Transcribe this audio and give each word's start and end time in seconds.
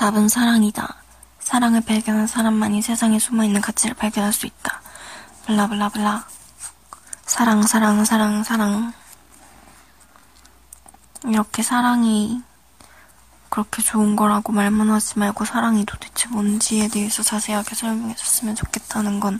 답은 0.00 0.30
사랑이다. 0.30 0.96
사랑을 1.40 1.82
발견한 1.82 2.26
사람만이 2.26 2.80
세상에 2.80 3.18
숨어있는 3.18 3.60
가치를 3.60 3.94
발견할 3.96 4.32
수 4.32 4.46
있다. 4.46 4.80
블라블라블라. 5.44 6.26
사랑, 7.26 7.62
사랑, 7.66 8.06
사랑, 8.06 8.42
사랑. 8.42 8.94
이렇게 11.26 11.62
사랑이 11.62 12.42
그렇게 13.50 13.82
좋은 13.82 14.16
거라고 14.16 14.52
말만 14.52 14.88
하지 14.88 15.18
말고 15.18 15.44
사랑이 15.44 15.84
도대체 15.84 16.28
뭔지에 16.30 16.88
대해서 16.88 17.22
자세하게 17.22 17.74
설명해줬으면 17.74 18.54
좋겠다는 18.54 19.20
건 19.20 19.38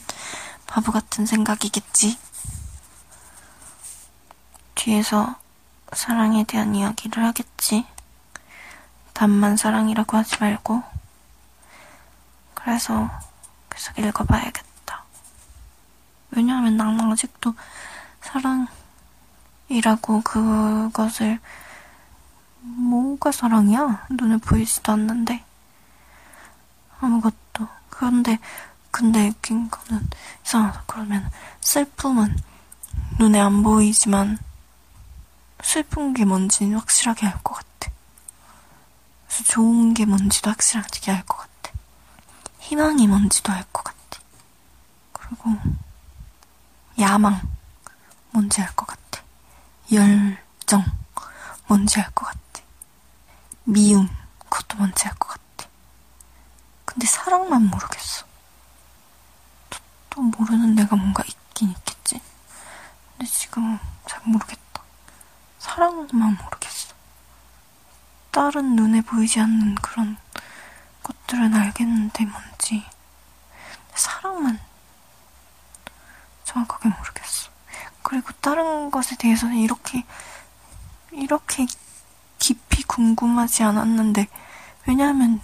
바보 0.66 0.92
같은 0.92 1.24
생각이겠지. 1.24 2.18
뒤에서 4.74 5.36
사랑에 5.94 6.44
대한 6.44 6.74
이야기를 6.74 7.24
하겠지. 7.24 7.86
단만 9.20 9.58
사랑이라고 9.58 10.16
하지 10.16 10.38
말고. 10.40 10.82
그래서 12.54 13.10
계속 13.68 13.98
읽어봐야겠다. 13.98 15.04
왜냐하면 16.30 16.78
낭낭 16.78 17.12
아직도 17.12 17.52
사랑이라고 19.68 20.22
그것을 20.22 21.38
뭐가 22.60 23.30
사랑이야? 23.30 24.06
눈에 24.08 24.38
보이지도 24.38 24.92
않는데. 24.92 25.44
아무것도. 27.00 27.68
그런데, 27.90 28.38
근데 28.90 29.28
웃긴 29.28 29.68
거는 29.68 30.08
이상하다. 30.46 30.84
그러면 30.86 31.30
슬픔은 31.60 32.34
눈에 33.18 33.38
안 33.38 33.62
보이지만 33.62 34.38
슬픈 35.62 36.14
게 36.14 36.24
뭔지는 36.24 36.78
확실하게 36.78 37.26
알 37.26 37.42
것 37.42 37.56
같아. 37.56 37.69
그래서 39.30 39.44
좋은 39.44 39.94
게 39.94 40.04
뭔지도 40.04 40.50
확실하게 40.50 41.12
알 41.12 41.22
것 41.24 41.36
같아. 41.38 41.72
희망이 42.58 43.06
뭔지도 43.06 43.52
알 43.52 43.64
것 43.72 43.84
같아. 43.84 44.20
그리고 45.12 45.50
야망 46.98 47.40
뭔지 48.32 48.60
알 48.60 48.74
것 48.74 48.86
같아. 48.86 49.22
열정 49.92 50.84
뭔지 51.68 52.00
알 52.00 52.10
것 52.10 52.26
같아. 52.26 52.40
미움, 53.64 54.08
그것도 54.48 54.78
뭔지 54.78 55.06
알 55.06 55.14
것 55.14 55.28
같아. 55.28 55.70
근데 56.84 57.06
사랑만 57.06 57.62
모르겠어. 57.68 58.24
또, 59.70 59.78
또 60.10 60.22
모르는 60.22 60.74
내가 60.74 60.96
뭔가 60.96 61.22
있긴 61.24 61.70
있겠지. 61.70 62.20
근데 63.16 63.30
지금 63.30 63.78
잘 64.08 64.20
모르겠다. 64.24 64.82
사랑만 65.60 66.36
모르겠어. 66.36 66.59
다른 68.30 68.76
눈에 68.76 69.00
보이지 69.02 69.40
않는 69.40 69.74
그런 69.76 70.16
것들은 71.02 71.54
알겠는데 71.54 72.26
뭔지. 72.26 72.84
사랑만 73.94 74.60
정확하게 76.44 76.88
모르겠어. 76.88 77.50
그리고 78.02 78.32
다른 78.40 78.90
것에 78.90 79.16
대해서는 79.16 79.56
이렇게, 79.56 80.04
이렇게 81.12 81.66
깊이 82.38 82.82
궁금하지 82.84 83.62
않았는데, 83.62 84.28
왜냐하면 84.86 85.40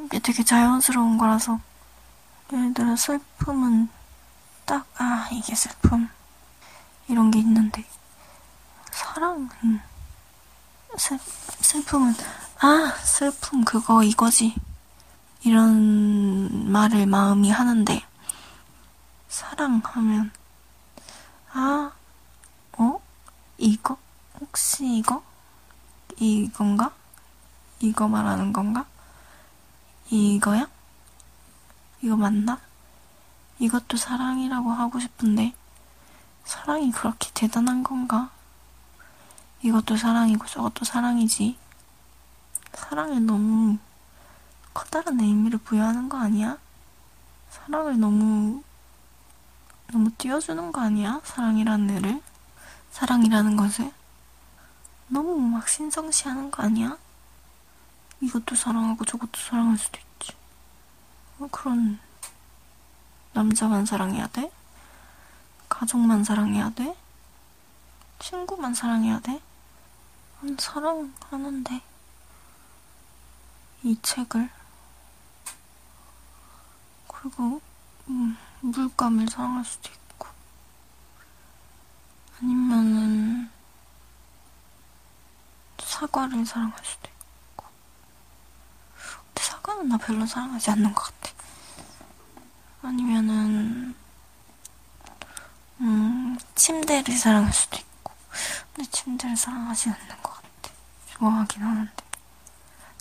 이게 0.00 0.18
되게 0.18 0.42
자연스러운 0.42 1.18
거라서, 1.18 1.60
예를 2.52 2.74
들어 2.74 2.96
슬픔은 2.96 3.88
딱, 4.64 4.86
아, 4.96 5.28
이게 5.30 5.54
슬픔. 5.54 6.08
이런 7.08 7.30
게 7.30 7.38
있는데, 7.38 7.84
사랑은, 8.90 9.80
슬, 10.96 11.18
슬픔은, 11.68 12.14
아, 12.60 12.96
슬픔 13.02 13.62
그거 13.62 14.02
이거지. 14.02 14.54
이런 15.42 16.72
말을 16.72 17.04
마음이 17.04 17.50
하는데, 17.50 18.02
사랑하면, 19.28 20.30
아, 21.52 21.92
어? 22.78 23.00
이거? 23.58 23.98
혹시 24.40 24.96
이거? 24.96 25.22
이건가? 26.18 26.90
이거 27.80 28.08
말하는 28.08 28.54
건가? 28.54 28.86
이거야? 30.08 30.66
이거 32.00 32.16
맞나? 32.16 32.58
이것도 33.58 33.98
사랑이라고 33.98 34.70
하고 34.70 34.98
싶은데, 35.00 35.52
사랑이 36.46 36.90
그렇게 36.92 37.30
대단한 37.34 37.82
건가? 37.82 38.30
이것도 39.62 39.96
사랑이고 39.96 40.46
저것도 40.46 40.84
사랑이지. 40.84 41.58
사랑에 42.74 43.18
너무 43.18 43.78
커다란 44.72 45.18
의미를 45.20 45.58
부여하는 45.58 46.08
거 46.08 46.18
아니야? 46.18 46.58
사랑을 47.50 47.98
너무, 47.98 48.62
너무 49.92 50.10
띄워주는 50.16 50.70
거 50.70 50.80
아니야? 50.80 51.20
사랑이라는 51.24 51.90
애를? 51.96 52.22
사랑이라는 52.92 53.56
것을? 53.56 53.92
너무 55.08 55.40
막 55.40 55.68
신성시하는 55.68 56.50
거 56.50 56.62
아니야? 56.62 56.96
이것도 58.20 58.54
사랑하고 58.54 59.04
저것도 59.04 59.40
사랑할 59.40 59.76
수도 59.78 59.98
있지. 59.98 60.32
어, 61.38 61.48
그런 61.50 61.98
남자만 63.32 63.86
사랑해야 63.86 64.28
돼? 64.28 64.52
가족만 65.68 66.24
사랑해야 66.24 66.70
돼? 66.70 66.96
친구만 68.18 68.74
사랑해야 68.74 69.20
돼? 69.20 69.40
난 70.40 70.56
사랑하는데 70.58 71.82
이 73.84 73.98
책을 74.02 74.50
그리고 77.08 77.60
음, 78.08 78.36
물감을 78.60 79.28
사랑할 79.28 79.64
수도 79.64 79.90
있고 79.90 80.28
아니면은 82.40 83.50
사과를 85.98 86.46
사랑할 86.46 86.78
수도 86.84 87.08
있고. 87.08 87.64
근데 89.26 89.42
사과는 89.42 89.88
나 89.88 89.96
별로 89.96 90.24
사랑하지 90.24 90.70
않는 90.70 90.94
것 90.94 91.02
같아. 91.02 91.34
아니면은, 92.82 93.96
음, 95.80 96.38
침대를 96.54 97.16
사랑할 97.16 97.52
수도 97.52 97.78
있고. 97.78 97.87
근데 98.78 98.92
침대를 98.92 99.36
사랑하지 99.36 99.90
않는 99.90 100.22
것 100.22 100.34
같아. 100.34 100.72
좋아하긴 101.08 101.62
하는데. 101.64 102.04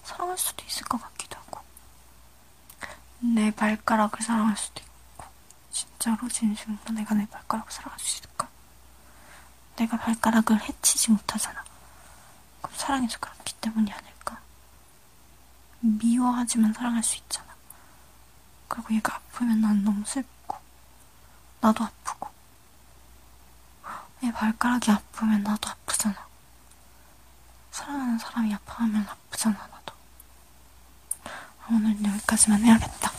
사랑할 0.04 0.36
수도 0.36 0.66
있을 0.66 0.84
것 0.86 1.00
같기도 1.00 1.38
하고. 1.38 1.62
내 3.20 3.52
발가락을 3.52 4.24
사랑할 4.24 4.58
수도 4.58 4.82
있고. 4.82 5.26
진짜로 5.72 6.28
진심으로 6.28 6.80
내가 6.94 7.14
내 7.14 7.28
발가락을 7.28 7.72
사랑할 7.72 8.00
수 8.00 8.18
있을까? 8.18 8.50
내가 9.76 9.98
발가락을 9.98 10.60
해치지 10.60 11.12
못하잖아. 11.12 11.64
그럼 12.64 12.76
사랑해서 12.76 13.20
그렇기 13.20 13.54
때문이 13.62 13.94
아닐까? 13.94 14.42
미워하지만 15.82 16.74
사랑할 16.74 17.04
수 17.04 17.18
있잖아. 17.18 17.56
그리고 18.68 18.96
얘가 18.96 19.18
아프면 19.18 19.62
난 19.62 19.84
너무 19.84 20.04
슬프고, 20.06 20.58
나도 21.62 21.84
아프고, 21.84 21.97
얘 24.24 24.32
발가락이 24.32 24.92
아프면 24.92 25.44
나도 25.44 25.70
아프잖아. 25.70 26.16
사랑하는 27.72 28.18
사람이 28.18 28.54
아파하면 28.54 29.08
아프잖아, 29.08 29.56
나도. 29.56 29.94
오늘 31.70 32.04
여기까지만 32.04 32.64
해야겠다. 32.64 33.17